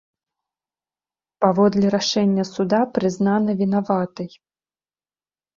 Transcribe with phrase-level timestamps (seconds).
[1.43, 4.29] Паводле рашэння суда прызнана вінаватай.